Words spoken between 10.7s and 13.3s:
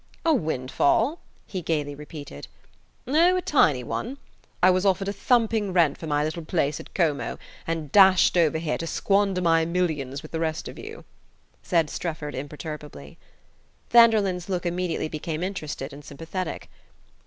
you," said Strefford imperturbably.